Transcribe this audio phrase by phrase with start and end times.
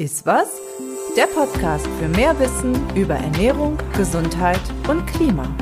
[0.00, 0.46] Ist was?
[1.16, 5.52] Der Podcast für mehr Wissen über Ernährung, Gesundheit und Klima.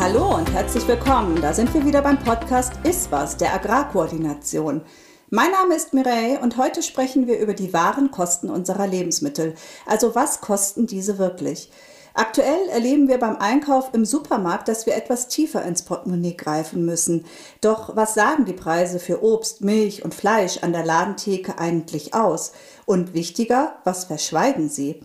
[0.00, 1.40] Hallo und herzlich willkommen.
[1.40, 4.80] Da sind wir wieder beim Podcast Ist was, der Agrarkoordination.
[5.28, 9.54] Mein Name ist Mireille und heute sprechen wir über die wahren Kosten unserer Lebensmittel.
[9.86, 11.70] Also was kosten diese wirklich?
[12.14, 17.24] Aktuell erleben wir beim Einkauf im Supermarkt, dass wir etwas tiefer ins Portemonnaie greifen müssen.
[17.60, 22.52] Doch was sagen die Preise für Obst, Milch und Fleisch an der Ladentheke eigentlich aus?
[22.84, 25.00] Und wichtiger, was verschweigen sie?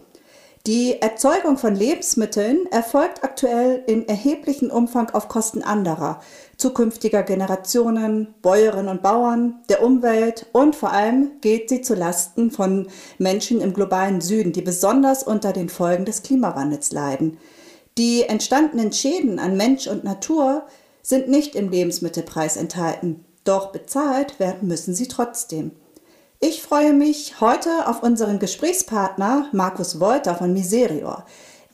[0.66, 6.22] Die Erzeugung von Lebensmitteln erfolgt aktuell in erheblichem Umfang auf Kosten anderer,
[6.58, 12.88] zukünftiger Generationen, Bäuerinnen und Bauern, der Umwelt und vor allem geht sie zu Lasten von
[13.18, 17.38] Menschen im globalen Süden, die besonders unter den Folgen des Klimawandels leiden.
[17.98, 20.64] Die entstandenen Schäden an Mensch und Natur
[21.02, 25.72] sind nicht im Lebensmittelpreis enthalten, doch bezahlt werden müssen sie trotzdem.
[26.42, 31.26] Ich freue mich heute auf unseren Gesprächspartner Markus Wolter von Miserior.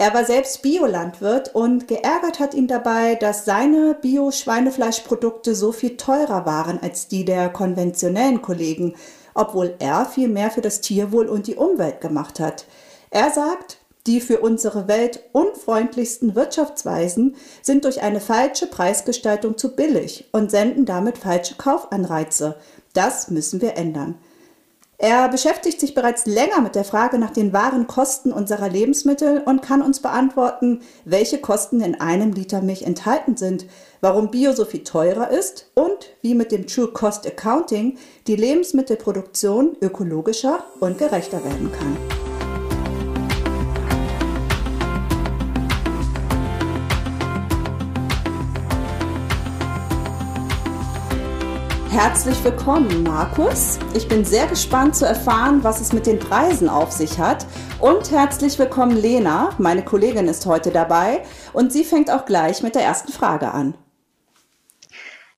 [0.02, 6.48] Er war selbst Biolandwirt und geärgert hat ihn dabei, dass seine Bio-Schweinefleischprodukte so viel teurer
[6.48, 8.96] waren als die der konventionellen Kollegen,
[9.36, 12.66] obwohl er viel mehr für das Tierwohl und die Umwelt gemacht hat.
[13.12, 13.78] Er sagt,
[14.08, 20.88] die für unsere Welt unfreundlichsten Wirtschaftsweisen sind durch eine falsche Preisgestaltung zu billig und senden
[20.88, 22.56] damit falsche Kaufanreize.
[22.94, 24.18] Das müssen wir ändern.
[25.04, 29.64] Er beschäftigt sich bereits länger mit der Frage nach den wahren Kosten unserer Lebensmittel und
[29.64, 33.66] kann uns beantworten, welche Kosten in einem Liter Milch enthalten sind,
[34.02, 39.76] warum Bio so viel teurer ist und wie mit dem True Cost Accounting die Lebensmittelproduktion
[39.82, 42.21] ökologischer und gerechter werden kann.
[51.92, 53.78] Herzlich willkommen, Markus.
[53.94, 57.46] Ich bin sehr gespannt zu erfahren, was es mit den Preisen auf sich hat.
[57.82, 59.50] Und herzlich willkommen, Lena.
[59.58, 63.74] Meine Kollegin ist heute dabei und sie fängt auch gleich mit der ersten Frage an.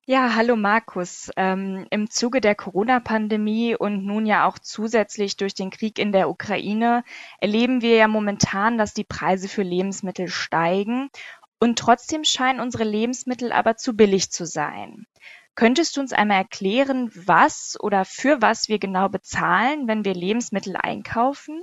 [0.06, 1.28] Ja, hallo Markus.
[1.36, 6.30] Ähm, Im Zuge der Corona-Pandemie und nun ja auch zusätzlich durch den Krieg in der
[6.30, 7.02] Ukraine
[7.40, 11.10] erleben wir ja momentan, dass die Preise für Lebensmittel steigen
[11.58, 15.08] und trotzdem scheinen unsere Lebensmittel aber zu billig zu sein.
[15.56, 20.74] Könntest du uns einmal erklären, was oder für was wir genau bezahlen, wenn wir Lebensmittel
[20.76, 21.62] einkaufen?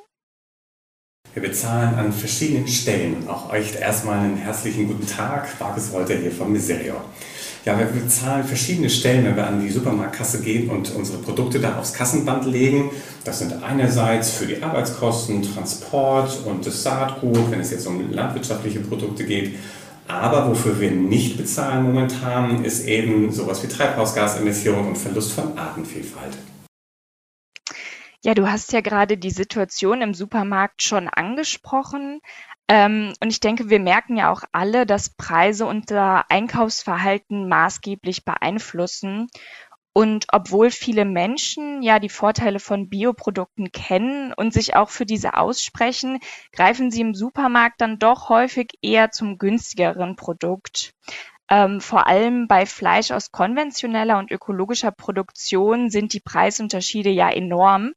[1.33, 3.27] Wir bezahlen an verschiedenen Stellen.
[3.27, 5.59] Auch euch erstmal einen herzlichen guten Tag.
[5.59, 6.95] Markus Wolter hier von Miserio.
[7.65, 11.77] Ja, wir bezahlen verschiedene Stellen, wenn wir an die Supermarktkasse gehen und unsere Produkte da
[11.77, 12.89] aufs Kassenband legen.
[13.23, 18.79] Das sind einerseits für die Arbeitskosten, Transport und das Saatgut, wenn es jetzt um landwirtschaftliche
[18.79, 19.55] Produkte geht.
[20.11, 26.37] Aber wofür wir nicht bezahlen momentan, ist eben sowas wie Treibhausgasemissionen und Verlust von Artenvielfalt.
[28.23, 32.19] Ja, du hast ja gerade die Situation im Supermarkt schon angesprochen.
[32.67, 39.27] Ähm, und ich denke, wir merken ja auch alle, dass Preise unser Einkaufsverhalten maßgeblich beeinflussen.
[39.93, 45.33] Und obwohl viele Menschen ja die Vorteile von Bioprodukten kennen und sich auch für diese
[45.35, 46.19] aussprechen,
[46.53, 50.93] greifen sie im Supermarkt dann doch häufig eher zum günstigeren Produkt.
[51.49, 57.93] Ähm, vor allem bei Fleisch aus konventioneller und ökologischer Produktion sind die Preisunterschiede ja enorm.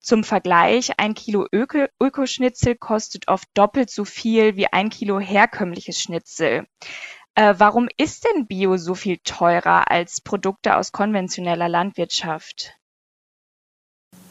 [0.00, 6.00] Zum Vergleich, ein Kilo Öko Ökoschnitzel kostet oft doppelt so viel wie ein Kilo herkömmliches
[6.00, 6.66] Schnitzel.
[7.38, 12.74] Äh, warum ist denn Bio so viel teurer als Produkte aus konventioneller Landwirtschaft?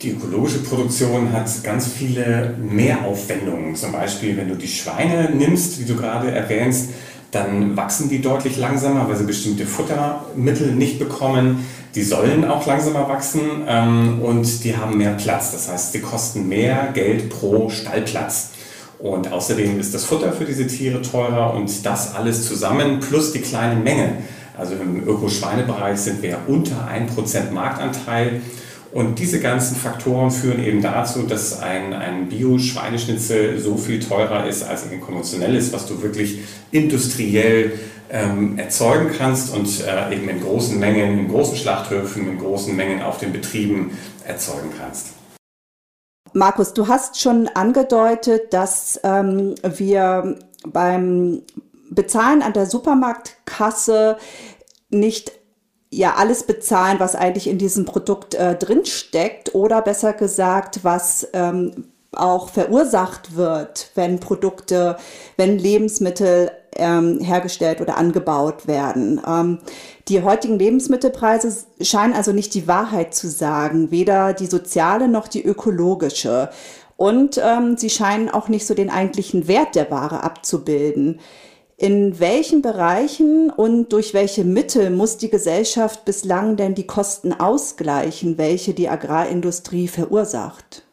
[0.02, 3.78] Die ökologische Produktion hat ganz viele Mehraufwendungen.
[3.78, 6.90] Zum Beispiel, wenn du die Schweine nimmst, wie du gerade erwähnst,
[7.32, 11.66] dann wachsen die deutlich langsamer, weil sie bestimmte Futtermittel nicht bekommen.
[11.96, 15.54] Die sollen auch langsamer wachsen ähm, und die haben mehr Platz.
[15.54, 18.52] Das heißt, sie kosten mehr Geld pro Stallplatz.
[19.00, 23.42] Und außerdem ist das Futter für diese Tiere teurer und das alles zusammen plus die
[23.42, 24.18] kleine Menge.
[24.58, 28.42] Also im Öko-Schweinebereich sind wir unter 1% Marktanteil.
[28.92, 34.64] Und diese ganzen Faktoren führen eben dazu, dass ein, ein Bio-Schweineschnitzel so viel teurer ist
[34.64, 36.40] als ein konventionelles, was du wirklich
[36.72, 37.74] industriell
[38.10, 43.02] ähm, erzeugen kannst und äh, eben in großen Mengen, in großen Schlachthöfen, in großen Mengen
[43.02, 43.92] auf den Betrieben
[44.26, 45.17] erzeugen kannst.
[46.38, 50.38] Markus, du hast schon angedeutet, dass ähm, wir
[50.68, 51.42] beim
[51.90, 54.18] Bezahlen an der Supermarktkasse
[54.90, 55.32] nicht
[55.90, 61.88] ja alles bezahlen, was eigentlich in diesem Produkt äh, drinsteckt oder besser gesagt, was ähm,
[62.18, 64.98] auch verursacht wird, wenn Produkte,
[65.38, 69.22] wenn Lebensmittel ähm, hergestellt oder angebaut werden.
[69.28, 69.60] Ähm,
[70.08, 75.44] die heutigen Lebensmittelpreise scheinen also nicht die Wahrheit zu sagen, weder die soziale noch die
[75.44, 76.50] ökologische.
[76.96, 81.20] Und ähm, sie scheinen auch nicht so den eigentlichen Wert der Ware abzubilden.
[81.80, 88.40] In welchen Bereichen und durch welche Mittel muss die Gesellschaft bislang denn die Kosten ausgleichen,
[88.40, 90.87] welche die Agrarindustrie verursacht?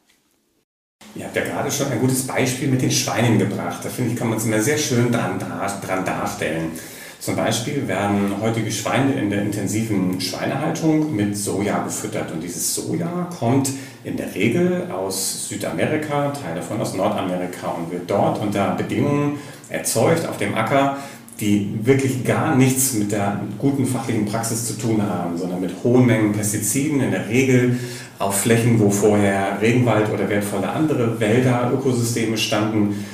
[1.17, 3.85] Ihr habt ja gerade schon ein gutes Beispiel mit den Schweinen gebracht.
[3.85, 6.73] Da finde ich, kann man es immer sehr schön dran, dran darstellen.
[7.21, 12.33] Zum Beispiel werden heutige Schweine in der intensiven Schweinehaltung mit Soja gefüttert.
[12.33, 13.71] Und dieses Soja kommt
[14.03, 19.39] in der Regel aus Südamerika, Teile davon aus Nordamerika und wird dort unter Bedingungen
[19.69, 20.99] erzeugt auf dem Acker,
[21.41, 26.07] die wirklich gar nichts mit der guten fachlichen Praxis zu tun haben, sondern mit hohen
[26.07, 27.79] Mengen Pestiziden, in der Regel
[28.19, 33.05] auf Flächen, wo vorher Regenwald oder wertvolle andere Wälder, Ökosysteme standen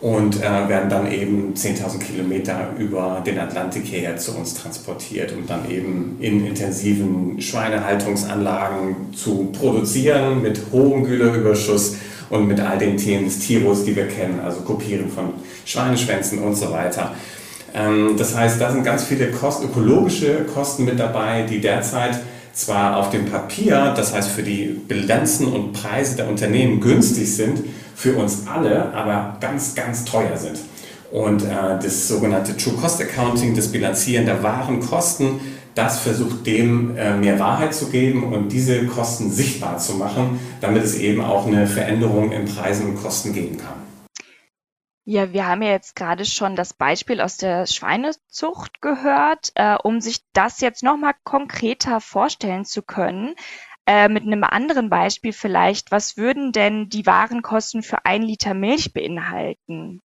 [0.00, 5.46] und äh, werden dann eben 10.000 Kilometer über den Atlantik hierher zu uns transportiert, um
[5.46, 11.96] dann eben in intensiven Schweinehaltungsanlagen zu produzieren mit hohem Güterüberschuss
[12.30, 15.34] und mit all den Themen des Tierus, die wir kennen, also Kopieren von
[15.66, 17.14] Schweineschwänzen und so weiter.
[17.74, 22.20] Ähm, das heißt, da sind ganz viele Kosten, ökologische Kosten mit dabei, die derzeit
[22.52, 27.64] zwar auf dem Papier, das heißt für die Bilanzen und Preise der Unternehmen günstig sind,
[27.94, 30.58] für uns alle aber ganz, ganz teuer sind.
[31.10, 35.40] Und äh, das sogenannte True Cost Accounting, das Bilanzieren der wahren Kosten,
[35.74, 40.84] das versucht dem äh, mehr Wahrheit zu geben und diese Kosten sichtbar zu machen, damit
[40.84, 43.89] es eben auch eine Veränderung in Preisen und Kosten geben kann.
[45.12, 49.50] Ja, wir haben ja jetzt gerade schon das Beispiel aus der Schweinezucht gehört.
[49.56, 53.34] Äh, um sich das jetzt nochmal konkreter vorstellen zu können,
[53.86, 58.92] äh, mit einem anderen Beispiel vielleicht, was würden denn die Warenkosten für ein Liter Milch
[58.92, 60.00] beinhalten?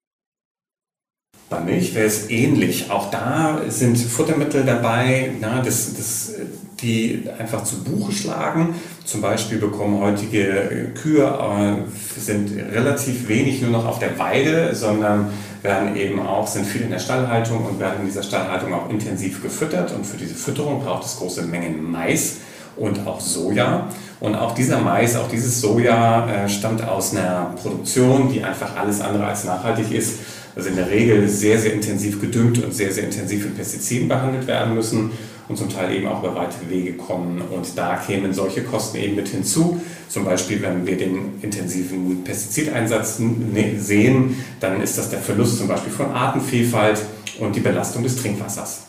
[1.50, 2.89] Bei Milch wäre es ähnlich.
[2.89, 6.33] Auch da sind Futtermittel dabei, na, das, das,
[6.81, 8.74] die einfach zu Buche schlagen.
[9.03, 15.30] Zum Beispiel bekommen heutige Kühe äh, sind relativ wenig nur noch auf der Weide, sondern
[15.62, 19.44] werden eben auch, sind viel in der Stallhaltung und werden in dieser Stallhaltung auch intensiv
[19.44, 19.94] gefüttert.
[19.94, 22.38] Und für diese Fütterung braucht es große Mengen Mais
[22.75, 23.88] und auch Soja.
[24.19, 29.00] Und auch dieser Mais, auch dieses Soja äh, stammt aus einer Produktion, die einfach alles
[29.00, 30.15] andere als nachhaltig ist
[30.56, 34.48] also in der Regel sehr, sehr intensiv gedüngt und sehr, sehr intensiv mit Pestiziden behandelt
[34.48, 35.12] werden müssen
[35.48, 37.42] und zum Teil eben auch über weite Wege kommen.
[37.42, 39.81] Und da kämen solche Kosten eben mit hinzu.
[40.07, 45.68] Zum Beispiel, wenn wir den intensiven Pestizideinsatz ne, sehen, dann ist das der Verlust zum
[45.68, 47.02] Beispiel von Artenvielfalt
[47.40, 48.86] und die Belastung des Trinkwassers.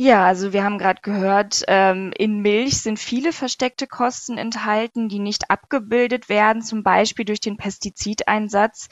[0.00, 5.18] Ja, also wir haben gerade gehört, ähm, in Milch sind viele versteckte Kosten enthalten, die
[5.18, 8.88] nicht abgebildet werden, zum Beispiel durch den Pestizideinsatz.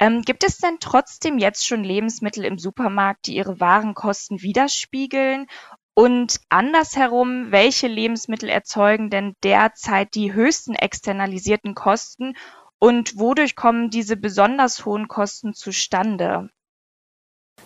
[0.00, 5.46] Ähm, gibt es denn trotzdem jetzt schon Lebensmittel im Supermarkt, die ihre Warenkosten widerspiegeln?
[5.94, 12.34] Und andersherum, welche Lebensmittel erzeugen denn derzeit die höchsten externalisierten Kosten
[12.78, 16.50] und wodurch kommen diese besonders hohen Kosten zustande?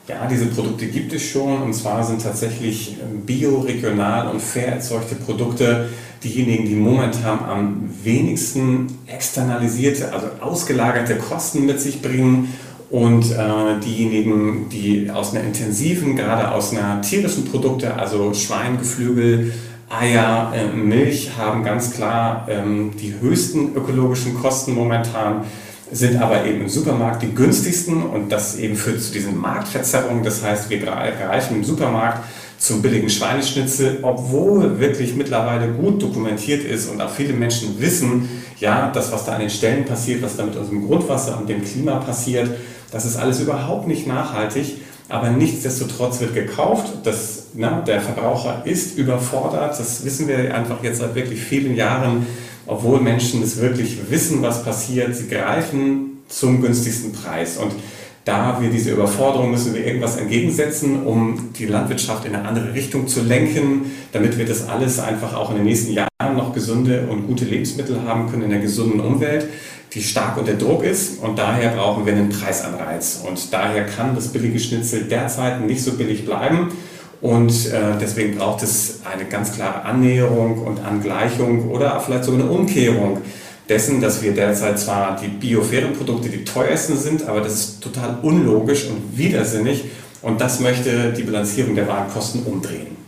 [0.07, 1.63] Ja, diese Produkte gibt es schon.
[1.63, 5.89] Und zwar sind tatsächlich ähm, bio, regional und fair erzeugte Produkte
[6.23, 12.53] diejenigen, die momentan am wenigsten externalisierte, also ausgelagerte Kosten mit sich bringen.
[12.91, 19.53] Und äh, diejenigen, die aus einer intensiven, gerade aus einer tierischen Produkte, also Schwein, Geflügel,
[19.89, 25.45] Eier, äh, Milch, haben ganz klar ähm, die höchsten ökologischen Kosten momentan
[25.95, 30.25] sind aber eben im Supermarkt die günstigsten und das eben führt zu diesen Marktverzerrungen.
[30.25, 32.25] Das heißt, wir greifen im Supermarkt
[32.59, 38.91] zum billigen Schweineschnitzel, obwohl wirklich mittlerweile gut dokumentiert ist und auch viele Menschen wissen, ja,
[38.93, 41.97] das, was da an den Stellen passiert, was da mit unserem Grundwasser und dem Klima
[41.97, 42.51] passiert,
[42.91, 44.79] das ist alles überhaupt nicht nachhaltig.
[45.09, 46.87] Aber nichtsdestotrotz wird gekauft.
[47.05, 49.79] Das, na, der Verbraucher ist überfordert.
[49.79, 52.27] Das wissen wir einfach jetzt seit wirklich vielen Jahren
[52.67, 57.57] obwohl Menschen es wirklich wissen, was passiert, sie greifen zum günstigsten Preis.
[57.59, 57.73] Und
[58.25, 63.07] da wir diese Überforderung müssen wir irgendwas entgegensetzen, um die Landwirtschaft in eine andere Richtung
[63.07, 67.27] zu lenken, damit wir das alles einfach auch in den nächsten Jahren noch gesunde und
[67.27, 69.49] gute Lebensmittel haben können in einer gesunden Umwelt,
[69.93, 71.23] die stark unter Druck ist.
[71.23, 73.23] Und daher brauchen wir einen Preisanreiz.
[73.29, 76.73] Und daher kann das billige Schnitzel derzeit nicht so billig bleiben.
[77.25, 82.51] Und äh, deswegen braucht es eine ganz klare Annäherung und Angleichung oder vielleicht sogar eine
[82.51, 83.23] Umkehrung
[83.67, 88.19] dessen, dass wir derzeit zwar die biofairen Produkte die teuersten sind, aber das ist total
[88.21, 89.85] unlogisch und widersinnig
[90.21, 93.04] und das möchte die Bilanzierung der Warenkosten umdrehen.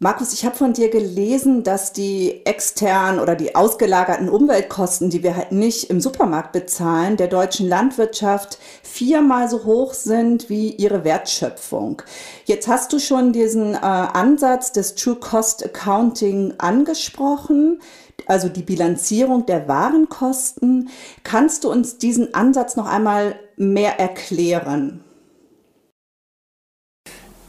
[0.00, 5.34] Markus, ich habe von dir gelesen, dass die externen oder die ausgelagerten Umweltkosten, die wir
[5.34, 12.02] halt nicht im Supermarkt bezahlen, der deutschen Landwirtschaft viermal so hoch sind wie ihre Wertschöpfung.
[12.44, 17.80] Jetzt hast du schon diesen äh, Ansatz des True Cost Accounting angesprochen,
[18.26, 20.90] also die Bilanzierung der Warenkosten.
[21.24, 25.02] Kannst du uns diesen Ansatz noch einmal mehr erklären?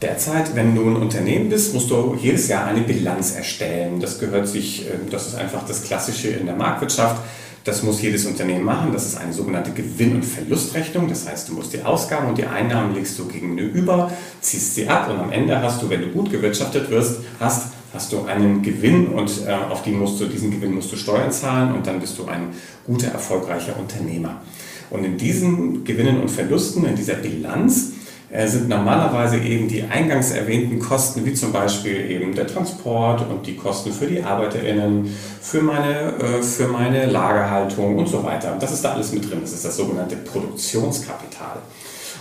[0.02, 4.00] Derzeit, wenn du ein Unternehmen bist, musst du jedes Jahr eine Bilanz erstellen.
[4.00, 7.20] Das gehört sich, ähm, das ist einfach das Klassische in der Marktwirtschaft.
[7.64, 8.94] Das muss jedes Unternehmen machen.
[8.94, 11.06] Das ist eine sogenannte Gewinn- und Verlustrechnung.
[11.06, 15.10] Das heißt, du musst die Ausgaben und die Einnahmen legst du gegenüber, ziehst sie ab
[15.10, 19.08] und am Ende hast du, wenn du gut gewirtschaftet wirst, hast, hast du einen Gewinn
[19.08, 22.18] und äh, auf die musst du, diesen Gewinn musst du Steuern zahlen und dann bist
[22.18, 22.54] du ein
[22.86, 24.40] guter, erfolgreicher Unternehmer.
[24.88, 27.92] Und in diesen Gewinnen und Verlusten, in dieser Bilanz,
[28.32, 33.56] sind normalerweise eben die eingangs erwähnten Kosten, wie zum Beispiel eben der Transport und die
[33.56, 38.56] Kosten für die ArbeiterInnen, für meine, äh, für meine Lagerhaltung und so weiter.
[38.60, 39.40] Das ist da alles mit drin.
[39.40, 41.58] Das ist das sogenannte Produktionskapital.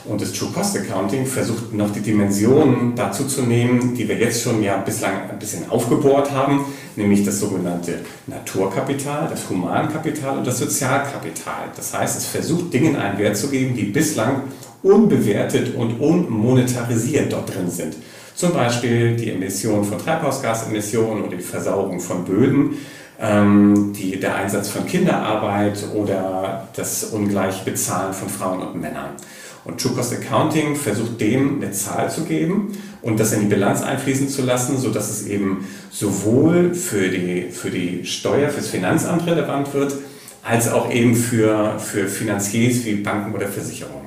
[0.05, 4.41] Und das True Cost Accounting versucht noch die Dimensionen dazu zu nehmen, die wir jetzt
[4.41, 10.57] schon ja bislang ein bisschen aufgebohrt haben, nämlich das sogenannte Naturkapital, das Humankapital und das
[10.57, 11.69] Sozialkapital.
[11.75, 14.43] Das heißt, es versucht Dingen einen Wert zu geben, die bislang
[14.83, 17.95] unbewertet und unmonetarisiert dort drin sind.
[18.35, 22.77] Zum Beispiel die Emission von Treibhausgasemissionen oder die Versauerung von Böden,
[23.19, 29.11] ähm, die, der Einsatz von Kinderarbeit oder das ungleiche Bezahlen von Frauen und Männern.
[29.65, 33.81] Und True Cost Accounting versucht dem eine Zahl zu geben und das in die Bilanz
[33.81, 39.73] einfließen zu lassen, sodass es eben sowohl für die, für die Steuer, fürs Finanzamt relevant
[39.73, 39.95] wird,
[40.43, 43.98] als auch eben für, für Finanziers wie Banken oder Versicherungen.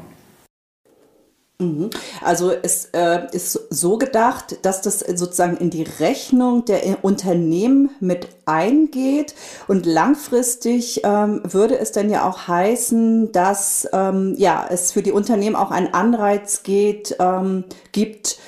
[1.59, 1.91] Mhm.
[2.21, 8.29] Also es äh, ist so gedacht, dass das sozusagen in die Rechnung der Unternehmen mit
[8.47, 9.35] eingeht
[9.69, 15.13] und langfristig ähm, würde es dann ja auch heißen, dass ähm, ja es für die
[15.13, 18.39] Unternehmen auch einen Anreiz geht, ähm, gibt,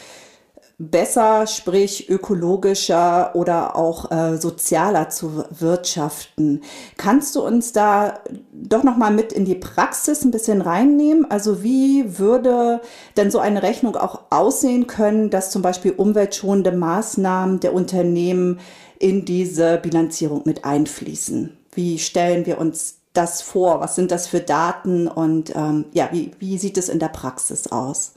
[0.79, 6.63] besser, sprich ökologischer oder auch äh, sozialer zu wirtschaften.
[6.97, 8.21] Kannst du uns da
[8.53, 11.31] doch noch mal mit in die Praxis ein bisschen reinnehmen?
[11.31, 12.81] Also wie würde
[13.17, 18.59] denn so eine Rechnung auch aussehen können, dass zum Beispiel umweltschonende Maßnahmen der Unternehmen
[18.99, 21.57] in diese Bilanzierung mit einfließen?
[21.73, 23.81] Wie stellen wir uns das vor?
[23.81, 27.69] Was sind das für Daten und ähm, ja, wie, wie sieht es in der Praxis
[27.69, 28.13] aus?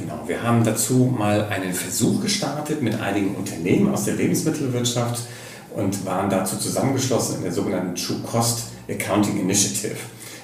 [0.00, 5.24] Genau, wir haben dazu mal einen Versuch gestartet mit einigen Unternehmen aus der Lebensmittelwirtschaft
[5.76, 9.96] und waren dazu zusammengeschlossen in der sogenannten True Cost Accounting Initiative.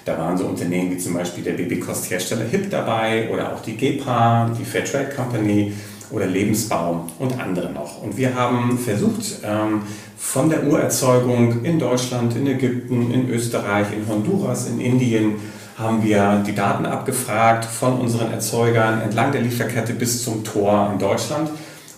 [0.05, 4.51] Da waren so Unternehmen wie zum Beispiel der Babykost-Hersteller HIP dabei oder auch die GEPA,
[4.59, 5.73] die Fairtrade Company
[6.11, 8.03] oder Lebensbaum und andere noch.
[8.03, 9.83] Und wir haben versucht, ähm,
[10.19, 15.37] von der Urerzeugung in Deutschland, in Ägypten, in Österreich, in Honduras, in Indien,
[15.79, 20.99] haben wir die Daten abgefragt von unseren Erzeugern entlang der Lieferkette bis zum Tor in
[20.99, 21.51] Deutschland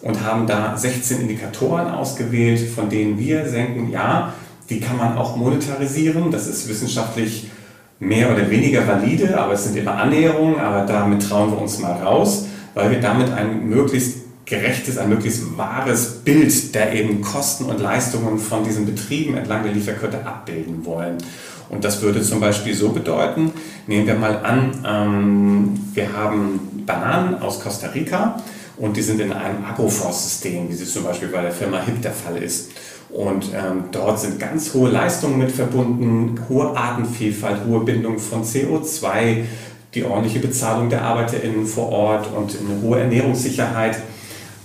[0.02, 4.32] und haben da 16 Indikatoren ausgewählt, von denen wir denken, ja,
[4.68, 6.30] die kann man auch monetarisieren.
[6.30, 7.50] Das ist wissenschaftlich
[8.00, 11.92] mehr oder weniger valide, aber es sind immer Annäherungen, aber damit trauen wir uns mal
[11.92, 17.80] raus, weil wir damit ein möglichst gerechtes, ein möglichst wahres Bild der eben Kosten und
[17.80, 21.18] Leistungen von diesen Betrieben entlang der Lieferkette abbilden wollen.
[21.70, 23.52] Und das würde zum Beispiel so bedeuten,
[23.86, 28.42] nehmen wir mal an, ähm, wir haben Bananen aus Costa Rica
[28.78, 32.12] und die sind in einem Agroforstsystem, wie es zum Beispiel bei der Firma HIP der
[32.12, 32.70] Fall ist.
[33.10, 39.44] Und ähm, dort sind ganz hohe Leistungen mit verbunden, hohe Artenvielfalt, hohe Bindung von CO2,
[39.94, 43.98] die ordentliche Bezahlung der ArbeiterInnen vor Ort und eine hohe Ernährungssicherheit.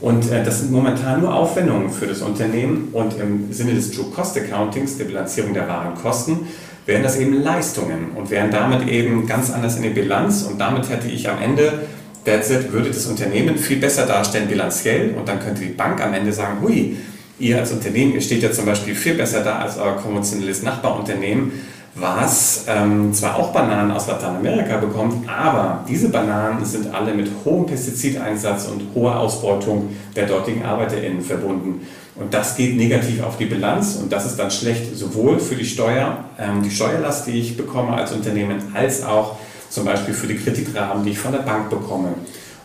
[0.01, 2.89] Und äh, das sind momentan nur Aufwendungen für das Unternehmen.
[2.91, 6.47] Und im Sinne des True Cost Accountings, der Bilanzierung der wahren Kosten,
[6.85, 10.89] wären das eben Leistungen und wären damit eben ganz anders in der Bilanz und damit
[10.89, 11.83] hätte ich am Ende,
[12.25, 16.33] derzeit würde das Unternehmen viel besser darstellen bilanziell und dann könnte die Bank am Ende
[16.33, 16.97] sagen, hui,
[17.39, 21.51] ihr als Unternehmen, ihr steht ja zum Beispiel viel besser da als euer konventionelles Nachbarunternehmen,
[21.95, 27.65] was ähm, zwar auch Bananen aus Lateinamerika bekommt, aber diese Bananen sind alle mit hohem
[27.67, 31.81] Pestizideinsatz und hoher Ausbeutung der dortigen ArbeiterInnen verbunden.
[32.15, 35.65] Und das geht negativ auf die Bilanz und das ist dann schlecht sowohl für die
[35.65, 39.37] Steuer, ähm, die Steuerlast, die ich bekomme als Unternehmen, als auch
[39.69, 42.13] zum Beispiel für die Kreditrahmen, die ich von der Bank bekomme.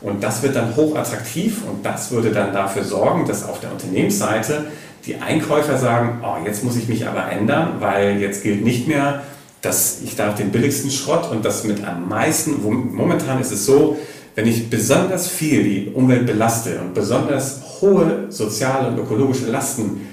[0.02, 4.66] Und das wird dann hochattraktiv und das würde dann dafür sorgen, dass auf der Unternehmensseite
[5.06, 9.22] die Einkäufer sagen, oh, jetzt muss ich mich aber ändern, weil jetzt gilt nicht mehr,
[9.62, 13.96] dass ich darf den billigsten Schrott und das mit am meisten, momentan ist es so,
[14.38, 20.06] Wenn ich besonders viel die Umwelt belaste und besonders hohe soziale und ökologische Lasten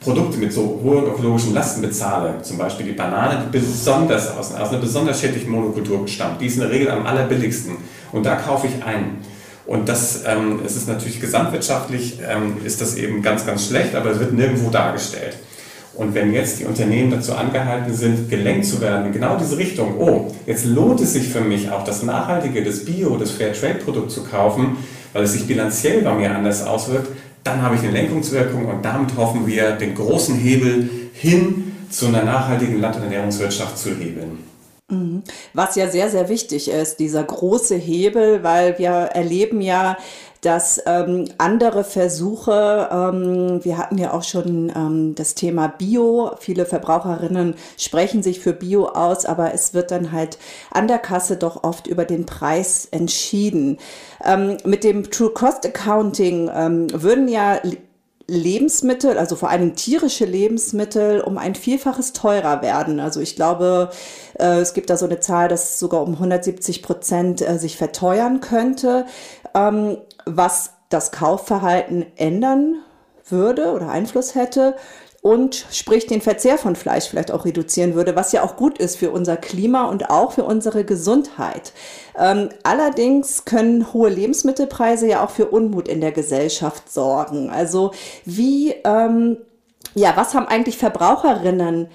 [0.00, 4.68] Produkte mit so hohen ökologischen Lasten bezahle, zum Beispiel die Banane, die besonders aus, aus
[4.68, 7.78] einer besonders schädlichen Monokultur stammt, die ist in der Regel am allerbilligsten
[8.12, 9.16] und da kaufe ich ein.
[9.64, 14.10] Und das ähm, es ist natürlich gesamtwirtschaftlich, ähm, ist das eben ganz, ganz schlecht, aber
[14.10, 15.38] es wird nirgendwo dargestellt.
[15.98, 19.98] Und wenn jetzt die Unternehmen dazu angehalten sind, gelenkt zu werden in genau diese Richtung,
[19.98, 24.22] oh, jetzt lohnt es sich für mich auch das nachhaltige, das Bio, das Fairtrade-Produkt zu
[24.22, 24.76] kaufen,
[25.12, 27.08] weil es sich bilanziell bei mir anders auswirkt,
[27.42, 32.22] dann habe ich eine Lenkungswirkung und damit hoffen wir, den großen Hebel hin zu einer
[32.22, 34.38] nachhaltigen Land- und Ernährungswirtschaft zu hebeln.
[34.90, 35.22] Mhm.
[35.52, 39.98] Was ja sehr, sehr wichtig ist, dieser große Hebel, weil wir erleben ja,
[40.40, 46.64] dass ähm, andere Versuche, ähm, wir hatten ja auch schon ähm, das Thema Bio, viele
[46.66, 50.38] Verbraucherinnen sprechen sich für Bio aus, aber es wird dann halt
[50.70, 53.78] an der Kasse doch oft über den Preis entschieden.
[54.24, 57.60] Ähm, mit dem True Cost Accounting ähm, würden ja
[58.30, 63.00] Lebensmittel, also vor allem tierische Lebensmittel, um ein Vielfaches teurer werden.
[63.00, 63.88] Also ich glaube,
[64.38, 68.40] äh, es gibt da so eine Zahl, dass sogar um 170 Prozent äh, sich verteuern
[68.40, 69.06] könnte.
[70.36, 72.76] Was das Kaufverhalten ändern
[73.28, 74.74] würde oder Einfluss hätte
[75.20, 78.96] und sprich den Verzehr von Fleisch vielleicht auch reduzieren würde, was ja auch gut ist
[78.96, 81.72] für unser Klima und auch für unsere Gesundheit.
[82.16, 87.50] Ähm, allerdings können hohe Lebensmittelpreise ja auch für Unmut in der Gesellschaft sorgen.
[87.50, 87.92] Also
[88.24, 89.38] wie, ähm,
[89.94, 91.88] ja, was haben eigentlich Verbraucherinnen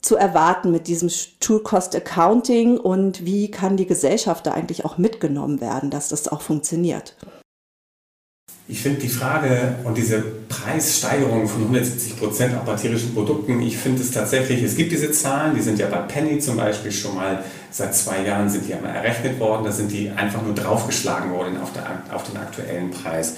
[0.00, 1.10] zu erwarten mit diesem
[1.40, 6.28] True Cost Accounting und wie kann die Gesellschaft da eigentlich auch mitgenommen werden, dass das
[6.28, 7.16] auch funktioniert?
[8.70, 13.76] Ich finde die Frage und diese Preissteigerung von 170 Prozent auch bei tierischen Produkten, ich
[13.76, 17.16] finde es tatsächlich, es gibt diese Zahlen, die sind ja bei Penny zum Beispiel schon
[17.16, 21.32] mal seit zwei Jahren sind die einmal errechnet worden, da sind die einfach nur draufgeschlagen
[21.32, 23.34] worden auf, der, auf den aktuellen Preis.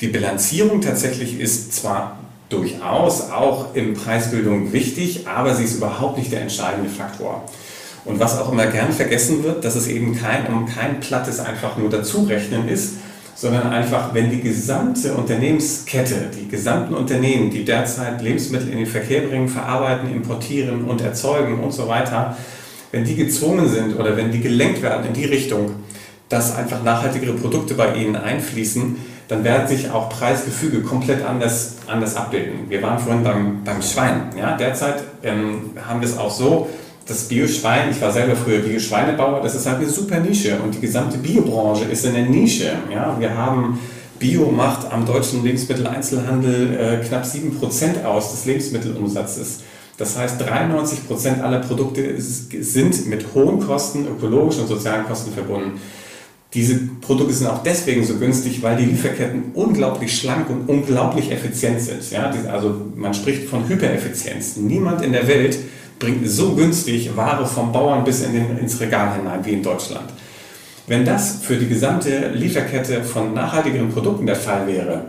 [0.00, 6.30] Die Bilanzierung tatsächlich ist zwar durchaus auch in Preisbildung wichtig, aber sie ist überhaupt nicht
[6.30, 7.50] der entscheidende Faktor.
[8.04, 11.90] Und was auch immer gern vergessen wird, dass es eben kein, kein plattes einfach nur
[11.90, 12.92] dazurechnen ist,
[13.40, 19.20] sondern einfach, wenn die gesamte Unternehmenskette, die gesamten Unternehmen, die derzeit Lebensmittel in den Verkehr
[19.20, 22.36] bringen, verarbeiten, importieren und erzeugen und so weiter,
[22.90, 25.70] wenn die gezwungen sind oder wenn die gelenkt werden in die Richtung,
[26.28, 28.96] dass einfach nachhaltigere Produkte bei ihnen einfließen,
[29.28, 32.68] dann werden sich auch Preisgefüge komplett anders, anders abbilden.
[32.68, 34.30] Wir waren vorhin beim, beim Schwein.
[34.36, 34.56] Ja?
[34.56, 36.68] Derzeit ähm, haben wir es auch so,
[37.08, 40.80] das Bio-Schwein, ich war selber früher Bio-Schweinebauer, das ist halt eine super Nische und die
[40.80, 42.70] gesamte Biobranche ist in der Nische.
[42.92, 43.16] Ja?
[43.18, 43.78] Wir haben
[44.18, 49.60] Bio macht am deutschen Lebensmitteleinzelhandel äh, knapp 7% aus des Lebensmittelumsatzes.
[49.96, 55.80] Das heißt, 93% aller Produkte sind mit hohen Kosten, ökologischen und sozialen Kosten verbunden.
[56.54, 61.80] Diese Produkte sind auch deswegen so günstig, weil die Lieferketten unglaublich schlank und unglaublich effizient
[61.80, 62.10] sind.
[62.10, 64.56] Ja, also man spricht von Hypereffizienz.
[64.56, 65.58] Niemand in der Welt
[65.98, 70.10] bringt so günstig Ware vom Bauern bis in den, ins Regal hinein wie in Deutschland.
[70.86, 75.04] Wenn das für die gesamte Lieferkette von nachhaltigeren Produkten der Fall wäre,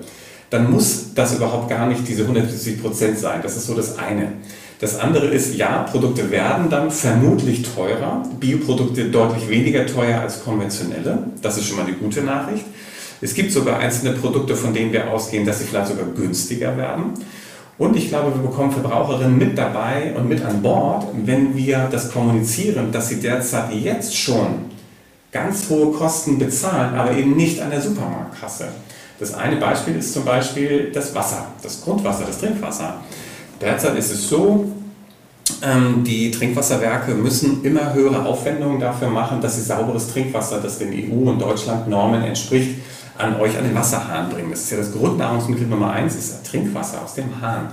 [0.49, 3.39] dann muss das überhaupt gar nicht diese 170 Prozent sein.
[3.41, 4.33] Das ist so das eine.
[4.79, 11.19] Das andere ist, ja, Produkte werden dann vermutlich teurer, Bioprodukte deutlich weniger teuer als konventionelle.
[11.41, 12.65] Das ist schon mal eine gute Nachricht.
[13.21, 17.13] Es gibt sogar einzelne Produkte, von denen wir ausgehen, dass sie vielleicht sogar günstiger werden.
[17.79, 22.11] Und ich glaube, wir bekommen Verbraucherinnen mit dabei und mit an Bord, wenn wir das
[22.11, 24.65] kommunizieren, dass sie derzeit jetzt schon
[25.31, 28.67] ganz hohe Kosten bezahlen, aber eben nicht an der Supermarktkasse.
[29.17, 32.95] Das eine Beispiel ist zum Beispiel das Wasser, das Grundwasser, das Trinkwasser.
[33.61, 34.65] Derzeit ist es so,
[35.61, 40.91] ähm, die Trinkwasserwerke müssen immer höhere Aufwendungen dafür machen, dass sie sauberes Trinkwasser, das den
[40.93, 42.75] EU- und Deutschland-Normen entspricht,
[43.19, 44.49] an euch an den Wasserhahn bringen.
[44.49, 47.69] Das ist ja das Grundnahrungsmittel Nummer eins, ist Trinkwasser aus dem Hahn.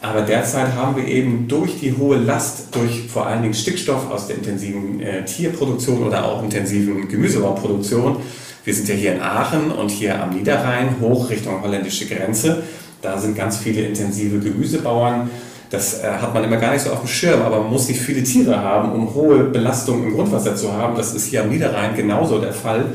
[0.00, 4.28] Aber derzeit haben wir eben durch die hohe Last, durch vor allen Dingen Stickstoff aus
[4.28, 8.18] der intensiven äh, Tierproduktion oder auch intensiven Gemüsebauproduktion,
[8.64, 12.62] wir sind ja hier in Aachen und hier am Niederrhein, hoch Richtung holländische Grenze,
[13.02, 15.30] da sind ganz viele intensive Gemüsebauern.
[15.70, 18.00] Das äh, hat man immer gar nicht so auf dem Schirm, aber man muss nicht
[18.00, 20.96] viele Tiere haben, um hohe Belastungen im Grundwasser zu haben.
[20.96, 22.86] Das ist hier am Niederrhein genauso der Fall.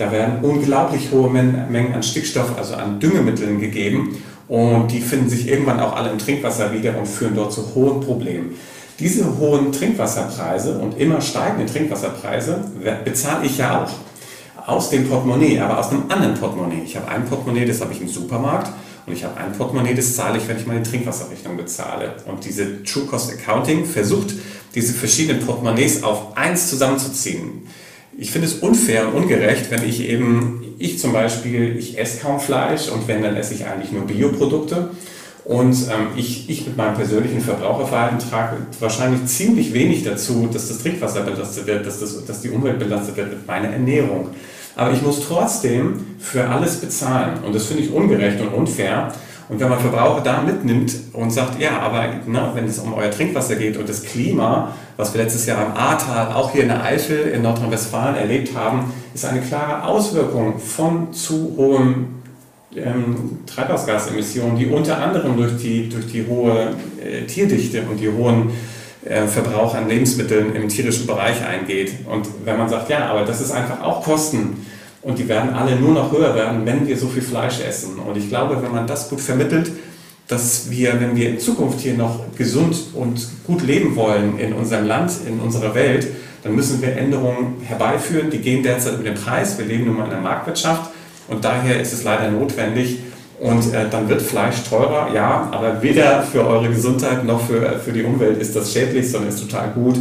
[0.00, 4.16] Da werden unglaublich hohe Mengen an Stickstoff, also an Düngemitteln gegeben
[4.48, 8.00] und die finden sich irgendwann auch alle im Trinkwasser wieder und führen dort zu hohen
[8.00, 8.56] Problemen.
[8.98, 12.64] Diese hohen Trinkwasserpreise und immer steigende Trinkwasserpreise
[13.04, 16.80] bezahle ich ja auch aus dem Portemonnaie, aber aus einem anderen Portemonnaie.
[16.82, 18.72] Ich habe ein Portemonnaie, das habe ich im Supermarkt
[19.04, 22.14] und ich habe ein Portemonnaie, das zahle ich, wenn ich meine Trinkwasserrechnung bezahle.
[22.24, 24.32] Und diese True Cost Accounting versucht,
[24.74, 27.66] diese verschiedenen Portemonnaies auf eins zusammenzuziehen.
[28.18, 32.40] Ich finde es unfair und ungerecht, wenn ich eben, ich zum Beispiel, ich esse kaum
[32.40, 34.90] Fleisch und wenn, dann esse ich eigentlich nur Bioprodukte.
[35.44, 40.78] Und ähm, ich, ich mit meinem persönlichen Verbraucherverhalten trage wahrscheinlich ziemlich wenig dazu, dass das
[40.78, 44.28] Trinkwasser belastet wird, dass, das, dass die Umwelt belastet wird mit meiner Ernährung.
[44.76, 47.42] Aber ich muss trotzdem für alles bezahlen.
[47.44, 49.12] Und das finde ich ungerecht und unfair.
[49.50, 53.10] Und wenn man Verbraucher da mitnimmt und sagt, ja, aber na, wenn es um euer
[53.10, 56.84] Trinkwasser geht und das Klima, was wir letztes Jahr im Ahrtal, auch hier in der
[56.84, 62.22] Eifel in Nordrhein-Westfalen erlebt haben, ist eine klare Auswirkung von zu hohen
[62.76, 68.50] ähm, Treibhausgasemissionen, die unter anderem durch die, durch die hohe äh, Tierdichte und die hohen
[69.04, 72.06] äh, Verbrauch an Lebensmitteln im tierischen Bereich eingeht.
[72.08, 74.64] Und wenn man sagt, ja, aber das ist einfach auch Kosten
[75.02, 77.98] und die werden alle nur noch höher werden, wenn wir so viel Fleisch essen.
[77.98, 79.72] Und ich glaube, wenn man das gut vermittelt,
[80.28, 84.86] dass wir, wenn wir in Zukunft hier noch gesund und gut leben wollen in unserem
[84.86, 86.06] Land, in unserer Welt,
[86.42, 88.30] dann müssen wir Änderungen herbeiführen.
[88.30, 89.58] Die gehen derzeit über den Preis.
[89.58, 90.90] Wir leben nun mal in der Marktwirtschaft
[91.28, 93.00] und daher ist es leider notwendig.
[93.40, 97.90] Und äh, dann wird Fleisch teurer, ja, aber weder für eure Gesundheit noch für, für
[97.90, 99.96] die Umwelt ist das schädlich, sondern ist total gut,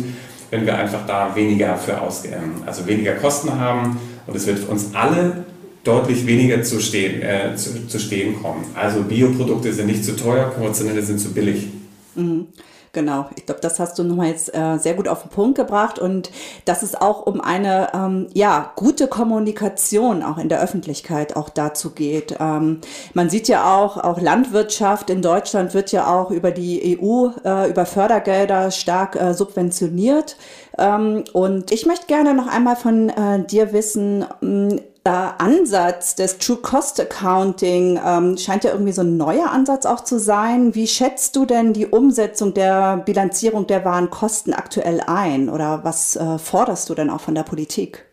[0.50, 3.98] wenn wir einfach da weniger für ausgeben, also weniger Kosten haben
[4.30, 5.46] und es wird uns alle
[5.84, 8.66] deutlich weniger zu stehen, äh, zu, zu stehen kommen.
[8.76, 11.68] Also Bioprodukte sind nicht zu teuer, konventionelle sind zu billig.
[12.16, 12.48] Mhm.
[12.92, 16.00] Genau, ich glaube, das hast du nochmal jetzt äh, sehr gut auf den Punkt gebracht
[16.00, 16.32] und
[16.66, 21.92] dass es auch um eine ähm, ja gute Kommunikation auch in der Öffentlichkeit auch dazu
[21.92, 22.38] geht.
[22.40, 22.80] Ähm,
[23.14, 27.70] man sieht ja auch, auch Landwirtschaft in Deutschland wird ja auch über die EU äh,
[27.70, 30.36] über Fördergelder stark äh, subventioniert.
[30.80, 36.38] Ähm, und ich möchte gerne noch einmal von äh, dir wissen, mm, äh, Ansatz des
[36.38, 40.76] True Cost Accounting ähm, scheint ja irgendwie so ein neuer Ansatz auch zu sein.
[40.76, 46.16] Wie schätzt du denn die Umsetzung der Bilanzierung der wahren Kosten aktuell ein oder was
[46.16, 48.06] äh, forderst du denn auch von der Politik?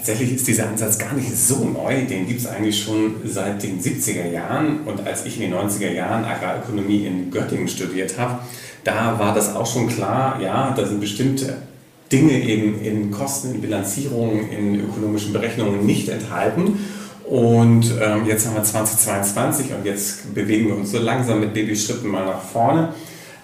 [0.00, 2.06] Tatsächlich ist dieser Ansatz gar nicht so neu.
[2.06, 4.80] Den gibt es eigentlich schon seit den 70er Jahren.
[4.86, 8.38] Und als ich in den 90er Jahren Agrarökonomie in Göttingen studiert habe,
[8.82, 11.58] da war das auch schon klar, ja, da sind bestimmte
[12.10, 16.78] Dinge eben in Kosten, in Bilanzierungen, in ökonomischen Berechnungen nicht enthalten.
[17.24, 22.08] Und ähm, jetzt haben wir 2022 und jetzt bewegen wir uns so langsam mit Babyschritten
[22.08, 22.94] mal nach vorne.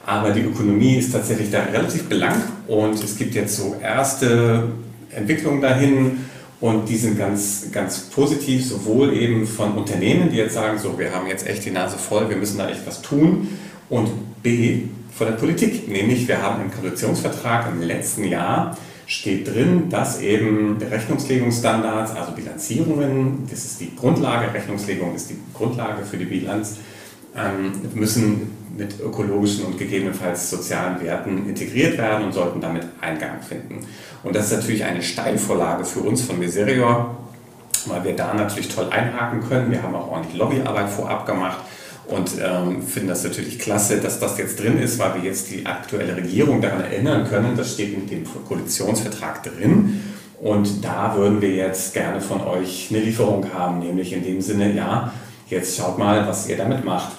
[0.06, 4.68] Aber die Ökonomie ist tatsächlich da relativ blank und es gibt jetzt so erste
[5.14, 6.20] Entwicklungen dahin
[6.60, 11.14] und die sind ganz, ganz positiv, sowohl eben von Unternehmen, die jetzt sagen, so, wir
[11.14, 13.48] haben jetzt echt die Nase voll, wir müssen da echt was tun
[13.90, 14.08] und
[14.42, 14.82] B,
[15.16, 15.88] von der Politik.
[15.88, 23.46] Nämlich, wir haben im Koalitionsvertrag im letzten Jahr steht drin, dass eben Rechnungslegungsstandards, also Bilanzierungen,
[23.48, 26.78] das ist die Grundlage, Rechnungslegung ist die Grundlage für die Bilanz,
[27.36, 33.86] ähm, müssen mit ökologischen und gegebenenfalls sozialen Werten integriert werden und sollten damit Eingang finden.
[34.22, 37.16] Und das ist natürlich eine Steilvorlage für uns von Miserior,
[37.86, 39.70] weil wir da natürlich toll einhaken können.
[39.70, 41.58] Wir haben auch ordentlich Lobbyarbeit vorab gemacht
[42.08, 45.66] und ähm, finden das natürlich klasse, dass das jetzt drin ist, weil wir jetzt die
[45.66, 47.56] aktuelle Regierung daran erinnern können.
[47.56, 50.02] Das steht in dem Koalitionsvertrag drin.
[50.40, 54.72] Und da würden wir jetzt gerne von euch eine Lieferung haben, nämlich in dem Sinne,
[54.72, 55.12] ja,
[55.48, 57.12] jetzt schaut mal, was ihr damit macht.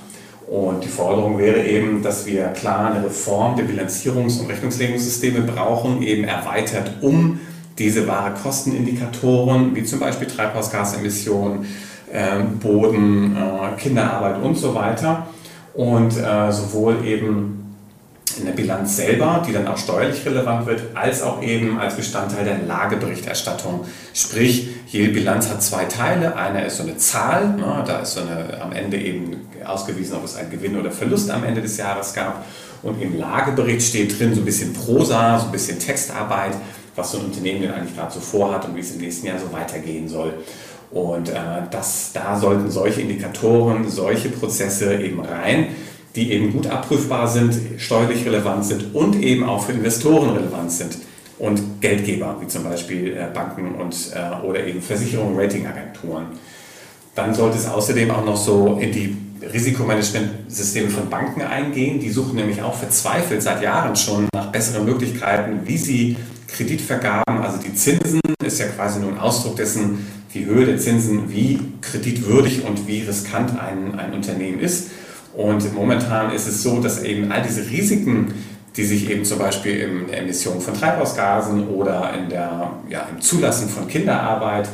[0.48, 6.02] Und die Forderung wäre eben, dass wir klar eine Reform der Bilanzierungs- und Rechnungslegungssysteme brauchen,
[6.02, 7.42] eben erweitert um
[7.78, 11.66] diese wahre Kostenindikatoren, wie zum Beispiel Treibhausgasemissionen,
[12.12, 15.28] ähm, Boden, äh, Kinderarbeit und so weiter.
[15.74, 17.67] Und äh, sowohl eben
[18.40, 22.46] in der Bilanz selber, die dann auch steuerlich relevant wird, als auch eben als Bestandteil
[22.46, 23.86] der Lageberichterstattung.
[24.14, 26.36] Sprich, jede Bilanz hat zwei Teile.
[26.36, 30.26] Einer ist so eine Zahl, ne, da ist so eine, am Ende eben ausgewiesen, ob
[30.26, 32.46] es einen Gewinn oder Verlust am Ende des Jahres gab.
[32.84, 36.56] Und im Lagebericht steht drin so ein bisschen Prosa, so ein bisschen Textarbeit,
[36.96, 39.40] was so ein Unternehmen denn eigentlich gerade so vorhat und wie es im nächsten Jahr
[39.40, 40.34] so weitergehen soll.
[40.92, 41.34] Und äh,
[41.70, 45.76] das, da sollten solche Indikatoren, solche Prozesse eben rein,
[46.18, 50.98] die eben gut abprüfbar sind, steuerlich relevant sind und eben auch für Investoren relevant sind
[51.38, 56.26] und Geldgeber, wie zum Beispiel äh, Banken und, äh, oder eben Versicherungen, Ratingagenturen.
[57.14, 59.16] Dann sollte es außerdem auch noch so in die
[59.54, 62.00] Risikomanagementsysteme von Banken eingehen.
[62.00, 67.60] Die suchen nämlich auch verzweifelt seit Jahren schon nach besseren Möglichkeiten, wie sie Kreditvergaben, also
[67.60, 72.66] die Zinsen, ist ja quasi nur ein Ausdruck dessen, die Höhe der Zinsen, wie kreditwürdig
[72.66, 74.90] und wie riskant ein, ein Unternehmen ist.
[75.38, 78.34] Und momentan ist es so, dass eben all diese Risiken,
[78.76, 83.22] die sich eben zum Beispiel in der Emission von Treibhausgasen oder in der, ja, im
[83.22, 84.68] Zulassen von Kinderarbeit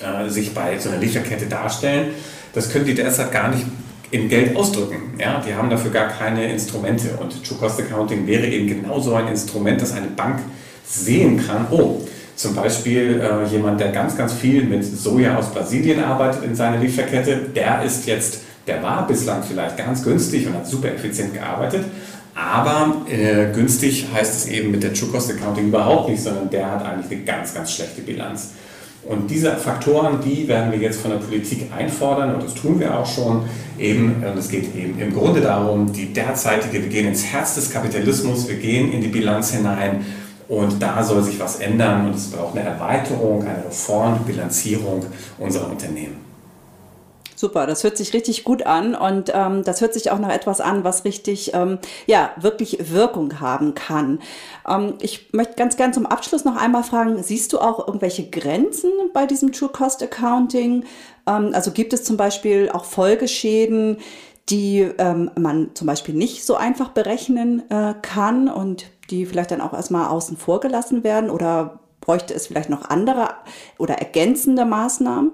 [0.00, 2.10] äh, sich bei so einer Lieferkette darstellen,
[2.52, 3.66] das können die derzeit gar nicht
[4.12, 5.14] in Geld ausdrücken.
[5.18, 5.42] Ja?
[5.44, 7.18] Die haben dafür gar keine Instrumente.
[7.20, 10.38] Und True Cost Accounting wäre eben genau so ein Instrument, das eine Bank
[10.86, 12.02] sehen kann, oh,
[12.36, 16.76] zum Beispiel äh, jemand, der ganz, ganz viel mit Soja aus Brasilien arbeitet in seiner
[16.76, 21.84] Lieferkette, der ist jetzt, der war bislang vielleicht ganz günstig und hat super effizient gearbeitet,
[22.34, 26.70] aber äh, günstig heißt es eben mit der True Cost Accounting überhaupt nicht, sondern der
[26.70, 28.50] hat eigentlich eine ganz, ganz schlechte Bilanz.
[29.08, 32.98] Und diese Faktoren, die werden wir jetzt von der Politik einfordern und das tun wir
[32.98, 33.44] auch schon.
[33.78, 37.70] Eben, und es geht eben im Grunde darum, die derzeitige, wir gehen ins Herz des
[37.70, 40.04] Kapitalismus, wir gehen in die Bilanz hinein
[40.48, 45.06] und da soll sich was ändern und es braucht eine Erweiterung, eine Reform, Bilanzierung
[45.38, 46.25] unserer Unternehmen.
[47.38, 50.62] Super, das hört sich richtig gut an und ähm, das hört sich auch noch etwas
[50.62, 54.20] an, was richtig, ähm, ja, wirklich Wirkung haben kann.
[54.66, 58.90] Ähm, ich möchte ganz gern zum Abschluss noch einmal fragen, siehst du auch irgendwelche Grenzen
[59.12, 60.84] bei diesem True Cost Accounting?
[61.26, 63.98] Ähm, also gibt es zum Beispiel auch Folgeschäden,
[64.48, 69.60] die ähm, man zum Beispiel nicht so einfach berechnen äh, kann und die vielleicht dann
[69.60, 73.28] auch erstmal außen vor gelassen werden oder bräuchte es vielleicht noch andere
[73.78, 75.32] oder ergänzende Maßnahmen?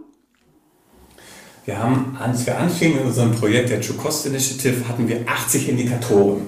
[1.64, 5.68] Wir haben, als wir anfingen in unserem Projekt der True Cost Initiative, hatten wir 80
[5.68, 6.42] Indikatoren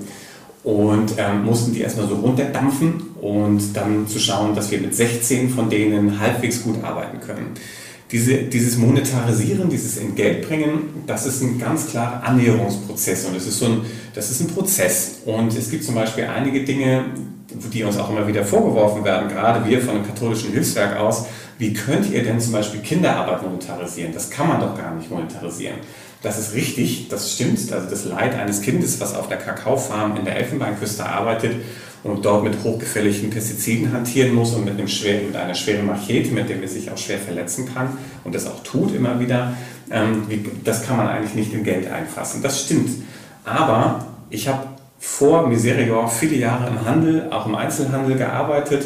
[0.65, 5.51] und ähm, mussten die erstmal so runterdampfen und dann zu schauen, dass wir mit 16
[5.51, 7.51] von denen halbwegs gut arbeiten können.
[8.11, 13.67] Diese, dieses Monetarisieren, dieses Entgeltbringen, das ist ein ganz klarer Annäherungsprozess und das ist, so
[13.67, 13.81] ein,
[14.15, 15.21] das ist ein Prozess.
[15.25, 17.07] Und es gibt zum Beispiel einige Dinge,
[17.73, 21.27] die uns auch immer wieder vorgeworfen werden, gerade wir von dem katholischen Hilfswerk aus,
[21.59, 24.13] wie könnt ihr denn zum Beispiel Kinderarbeit monetarisieren?
[24.13, 25.77] Das kann man doch gar nicht monetarisieren.
[26.23, 27.71] Das ist richtig, das stimmt.
[27.71, 31.57] Also das Leid eines Kindes, was auf der Kakaofarm in der Elfenbeinküste arbeitet
[32.03, 36.33] und dort mit hochgefährlichen Pestiziden hantieren muss und mit, einem schwer, mit einer schweren Machete,
[36.33, 39.55] mit der er sich auch schwer verletzen kann und das auch tut immer wieder,
[39.91, 40.27] ähm,
[40.65, 42.43] das kann man eigentlich nicht in Geld einfassen.
[42.43, 42.91] Das stimmt.
[43.45, 44.67] Aber ich habe
[44.99, 48.85] vor Miserior viele Jahre im Handel, auch im Einzelhandel gearbeitet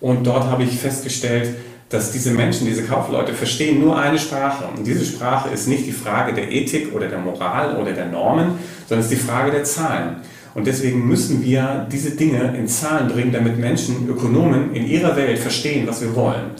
[0.00, 1.54] und dort habe ich festgestellt,
[1.92, 4.64] dass diese Menschen, diese Kaufleute verstehen nur eine Sprache.
[4.74, 8.58] Und diese Sprache ist nicht die Frage der Ethik oder der Moral oder der Normen,
[8.88, 10.16] sondern es ist die Frage der Zahlen.
[10.54, 15.38] Und deswegen müssen wir diese Dinge in Zahlen bringen, damit Menschen, Ökonomen in ihrer Welt
[15.38, 16.52] verstehen, was wir wollen.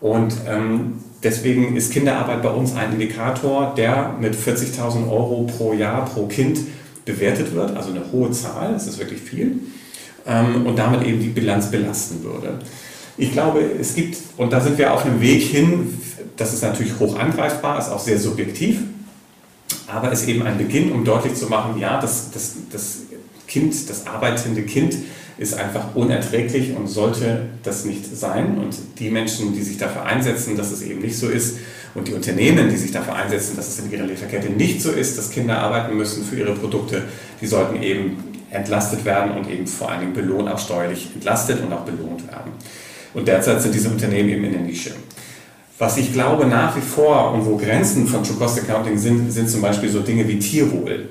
[0.00, 6.06] Und ähm, deswegen ist Kinderarbeit bei uns ein Indikator, der mit 40.000 Euro pro Jahr
[6.06, 6.58] pro Kind
[7.04, 9.60] bewertet wird, also eine hohe Zahl, das ist wirklich viel,
[10.26, 12.58] ähm, und damit eben die Bilanz belasten würde.
[13.20, 15.94] Ich glaube, es gibt, und da sind wir auf einem Weg hin,
[16.38, 18.80] das ist natürlich hoch angreifbar, ist auch sehr subjektiv,
[19.86, 23.00] aber ist eben ein Beginn, um deutlich zu machen, ja, das, das, das
[23.46, 24.96] Kind, das arbeitende Kind
[25.36, 28.56] ist einfach unerträglich und sollte das nicht sein.
[28.56, 31.58] Und die Menschen, die sich dafür einsetzen, dass es eben nicht so ist,
[31.94, 35.18] und die Unternehmen, die sich dafür einsetzen, dass es in ihrer Lieferkette nicht so ist,
[35.18, 37.02] dass Kinder arbeiten müssen für ihre Produkte,
[37.42, 38.16] die sollten eben
[38.50, 42.52] entlastet werden und eben vor allen Dingen belohnt, auch steuerlich entlastet und auch belohnt werden.
[43.14, 44.92] Und derzeit sind diese Unternehmen eben in der Nische.
[45.78, 49.48] Was ich glaube nach wie vor und wo Grenzen von True Cost Accounting sind, sind
[49.48, 51.08] zum Beispiel so Dinge wie Tierwohl.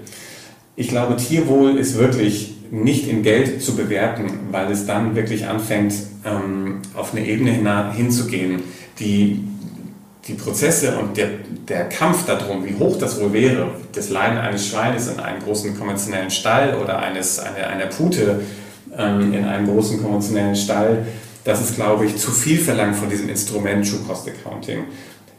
[0.76, 5.94] Ich glaube, Tierwohl ist wirklich nicht in Geld zu bewerten, weil es dann wirklich anfängt,
[6.24, 8.62] ähm, auf eine Ebene hinzugehen,
[9.00, 9.44] die
[10.30, 11.30] die Prozesse und der,
[11.68, 15.78] der Kampf darum, wie hoch das wohl wäre, das Leiden eines Schweines in einem großen
[15.78, 18.42] konventionellen Stall oder eines, eine, einer Pute
[18.96, 21.08] ähm, in einem großen konventionellen Stall,
[21.50, 24.84] das ist, glaube ich, zu viel verlangt von diesem Instrument True Cost Accounting.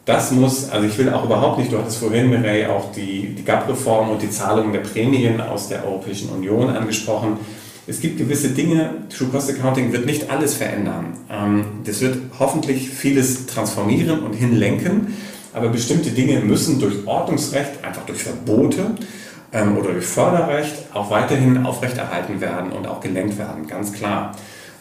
[0.04, 3.44] Das muss, also ich will auch überhaupt nicht, du hattest vorhin, Mireille, auch die, die
[3.44, 7.38] GAP-Reform und die Zahlung der Prämien aus der Europäischen Union angesprochen.
[7.86, 11.16] Es gibt gewisse Dinge, True Cost Accounting wird nicht alles verändern.
[11.30, 15.14] Ähm, das wird hoffentlich vieles transformieren und hinlenken,
[15.52, 18.96] aber bestimmte Dinge müssen durch Ordnungsrecht, einfach durch Verbote
[19.52, 24.34] ähm, oder durch Förderrecht auch weiterhin aufrechterhalten werden und auch gelenkt werden, ganz klar.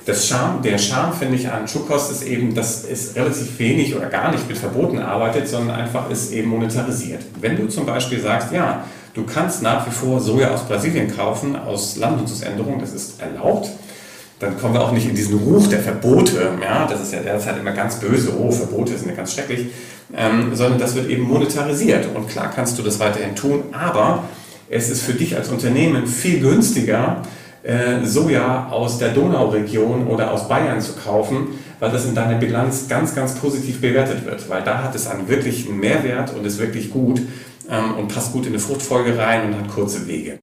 [0.10, 4.08] Das Charme, der Charme, finde ich, an Schukost ist eben, dass es relativ wenig oder
[4.08, 7.22] gar nicht mit Verboten arbeitet, sondern einfach ist eben monetarisiert.
[7.40, 11.56] Wenn du zum Beispiel sagst, ja, du kannst nach wie vor Soja aus Brasilien kaufen,
[11.56, 13.70] aus Landnutzungsänderung, das ist erlaubt,
[14.40, 17.60] dann kommen wir auch nicht in diesen Ruf der Verbote, ja, das ist ja derzeit
[17.60, 19.68] immer ganz böse, oh, Verbote sind ja ganz schrecklich,
[20.18, 22.08] ähm, sondern das wird eben monetarisiert.
[22.16, 24.24] Und klar kannst du das weiterhin tun, aber
[24.72, 27.22] es ist für dich als Unternehmen viel günstiger,
[28.04, 33.16] Soja aus der Donauregion oder aus Bayern zu kaufen, weil das in deiner Bilanz ganz,
[33.16, 37.22] ganz positiv bewertet wird, weil da hat es einen wirklichen Mehrwert und ist wirklich gut
[37.70, 40.40] ähm, und passt gut in eine Fruchtfolge rein und hat kurze Wege.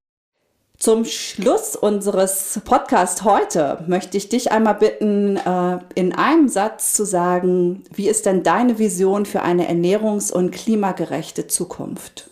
[0.79, 7.07] Zum Schluss unseres Podcasts heute möchte ich dich einmal bitten, äh, in einem Satz zu
[7.07, 12.31] sagen, wie ist denn deine Vision für eine ernährungs- und klimagerechte Zukunft?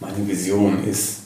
[0.00, 1.24] Meine Vision ist,